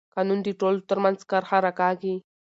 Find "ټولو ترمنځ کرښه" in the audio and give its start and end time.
0.59-1.57